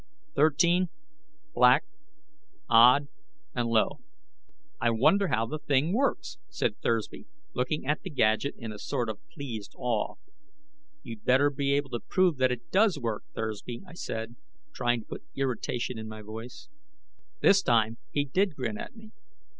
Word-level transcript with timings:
Thirteen, 0.33 0.89
Black, 1.53 1.83
Odd, 2.67 3.07
and 3.53 3.67
Low. 3.69 3.99
"I 4.79 4.89
wonder 4.89 5.27
how 5.27 5.45
the 5.45 5.59
thing 5.59 5.93
works?" 5.93 6.39
said 6.49 6.75
Thursby, 6.81 7.27
looking 7.53 7.85
at 7.85 8.01
the 8.01 8.09
gadget 8.09 8.55
in 8.57 8.71
a 8.71 8.79
sort 8.79 9.09
of 9.09 9.19
pleased 9.29 9.75
awe. 9.77 10.15
"You'd 11.03 11.23
better 11.23 11.51
be 11.51 11.73
able 11.73 11.91
to 11.91 11.99
prove 11.99 12.37
that 12.37 12.51
it 12.51 12.71
does 12.71 12.97
work, 12.97 13.25
Thursby," 13.35 13.83
I 13.85 13.93
said, 13.93 14.37
trying 14.73 15.01
to 15.01 15.05
put 15.07 15.23
irritation 15.35 15.99
into 15.99 16.09
my 16.09 16.23
voice. 16.23 16.67
This 17.41 17.61
time, 17.61 17.99
he 18.09 18.25
did 18.25 18.55
grin 18.55 18.79
at 18.79 18.95
me. 18.95 19.11